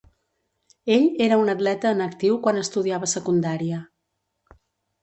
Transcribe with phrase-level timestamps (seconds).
[0.95, 3.85] Ell era un atleta en actiu quan estudiava secundària.